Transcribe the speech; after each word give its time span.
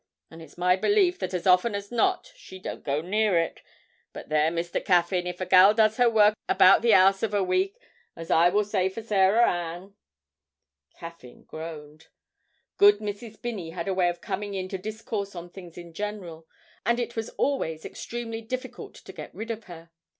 and 0.31 0.41
it's 0.41 0.57
my 0.57 0.75
belief 0.75 1.19
that 1.19 1.31
as 1.31 1.45
often 1.45 1.75
as 1.75 1.91
not 1.91 2.31
she 2.35 2.57
don't 2.57 2.83
go 2.83 3.01
near 3.01 3.37
it. 3.39 3.61
But 4.13 4.29
there, 4.29 4.49
Mr. 4.49 4.83
Caffyn, 4.83 5.27
if 5.27 5.39
a 5.39 5.45
gal 5.45 5.75
does 5.75 5.97
her 5.97 6.09
work 6.09 6.33
about 6.49 6.81
the 6.81 6.91
'ouse 6.95 7.21
of 7.21 7.35
a 7.35 7.43
week, 7.43 7.77
as 8.15 8.31
I 8.31 8.49
will 8.49 8.63
say 8.63 8.89
for 8.89 9.03
Sarah 9.03 9.47
Ann' 9.47 9.93
Caffyn 10.97 11.43
groaned. 11.43 12.07
Good 12.77 12.97
Mrs. 12.97 13.39
Binney 13.39 13.69
had 13.69 13.87
a 13.87 13.93
way 13.93 14.09
of 14.09 14.21
coming 14.21 14.55
in 14.55 14.69
to 14.69 14.79
discourse 14.79 15.35
on 15.35 15.51
things 15.51 15.77
in 15.77 15.93
general, 15.93 16.47
and 16.83 16.99
it 16.99 17.15
was 17.15 17.29
always 17.37 17.85
extremely 17.85 18.41
difficult 18.41 18.95
to 18.95 19.13
get 19.13 19.29
rid 19.35 19.51
of 19.51 19.65
her. 19.65 19.91